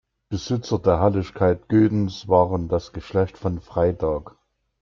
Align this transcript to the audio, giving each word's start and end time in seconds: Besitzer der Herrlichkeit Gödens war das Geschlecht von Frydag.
Besitzer 0.29 0.79
der 0.79 0.99
Herrlichkeit 0.99 1.69
Gödens 1.69 2.27
war 2.27 2.57
das 2.57 2.91
Geschlecht 2.91 3.37
von 3.37 3.59
Frydag. 3.61 4.35